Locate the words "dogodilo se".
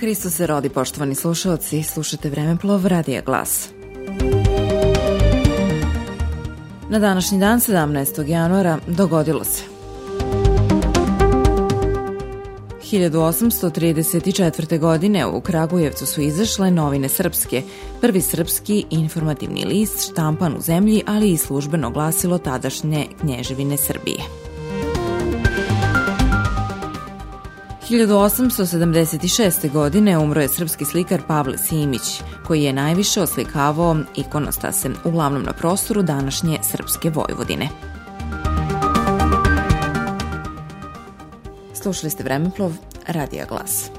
8.86-9.62